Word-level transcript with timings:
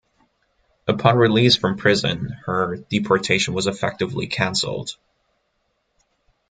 Upon 0.87 1.15
release 1.15 1.55
from 1.55 1.77
prison, 1.77 2.31
her 2.47 2.77
deportation 2.89 3.53
was 3.53 3.67
effectively 3.67 4.25
cancelled. 4.25 4.97